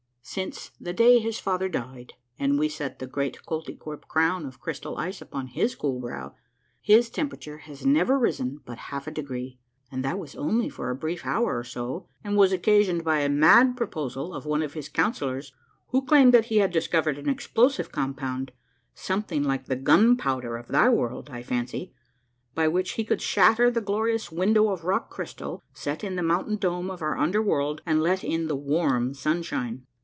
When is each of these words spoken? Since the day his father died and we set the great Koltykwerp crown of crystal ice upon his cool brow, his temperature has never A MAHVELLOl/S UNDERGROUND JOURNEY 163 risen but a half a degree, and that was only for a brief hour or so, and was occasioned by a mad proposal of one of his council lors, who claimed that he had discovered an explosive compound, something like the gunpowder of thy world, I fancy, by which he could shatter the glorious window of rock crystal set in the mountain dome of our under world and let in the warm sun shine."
Since 0.23 0.69
the 0.79 0.93
day 0.93 1.17
his 1.17 1.39
father 1.39 1.67
died 1.67 2.13
and 2.37 2.59
we 2.59 2.69
set 2.69 2.99
the 2.99 3.07
great 3.07 3.39
Koltykwerp 3.45 4.07
crown 4.07 4.45
of 4.45 4.61
crystal 4.61 4.95
ice 4.97 5.19
upon 5.19 5.47
his 5.47 5.73
cool 5.75 5.99
brow, 5.99 6.35
his 6.79 7.09
temperature 7.09 7.57
has 7.57 7.87
never 7.87 8.13
A 8.15 8.19
MAHVELLOl/S 8.19 8.39
UNDERGROUND 8.39 8.63
JOURNEY 8.63 8.63
163 8.63 8.63
risen 8.63 8.63
but 8.65 8.77
a 8.77 8.87
half 8.93 9.07
a 9.07 9.11
degree, 9.11 9.59
and 9.91 10.05
that 10.05 10.19
was 10.19 10.35
only 10.35 10.69
for 10.69 10.89
a 10.89 10.95
brief 10.95 11.25
hour 11.25 11.57
or 11.57 11.63
so, 11.63 12.07
and 12.23 12.37
was 12.37 12.53
occasioned 12.53 13.03
by 13.03 13.19
a 13.21 13.29
mad 13.29 13.75
proposal 13.75 14.35
of 14.35 14.45
one 14.45 14.61
of 14.61 14.73
his 14.75 14.87
council 14.87 15.29
lors, 15.29 15.51
who 15.87 16.05
claimed 16.05 16.33
that 16.35 16.45
he 16.45 16.57
had 16.57 16.71
discovered 16.71 17.17
an 17.17 17.27
explosive 17.27 17.91
compound, 17.91 18.51
something 18.93 19.43
like 19.43 19.65
the 19.65 19.75
gunpowder 19.75 20.55
of 20.55 20.67
thy 20.67 20.87
world, 20.87 21.29
I 21.31 21.41
fancy, 21.41 21.93
by 22.53 22.67
which 22.67 22.91
he 22.91 23.03
could 23.03 23.23
shatter 23.23 23.71
the 23.71 23.81
glorious 23.81 24.31
window 24.31 24.69
of 24.69 24.85
rock 24.85 25.09
crystal 25.09 25.63
set 25.73 26.03
in 26.03 26.15
the 26.15 26.23
mountain 26.23 26.57
dome 26.57 26.91
of 26.91 27.01
our 27.01 27.17
under 27.17 27.41
world 27.41 27.81
and 27.87 28.01
let 28.03 28.23
in 28.23 28.47
the 28.47 28.55
warm 28.55 29.15
sun 29.15 29.41
shine." 29.41 29.83